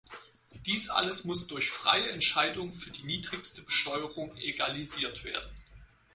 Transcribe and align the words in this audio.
Dies 0.65 0.89
alles 0.89 1.25
muss 1.25 1.45
durch 1.45 1.65
die 1.65 1.69
freie 1.73 2.09
Entscheidung 2.09 2.73
für 2.73 2.89
die 2.89 3.03
niedrigste 3.03 3.61
Besteuerung 3.61 4.35
egalisiert 4.37 5.23
werden. 5.23 5.51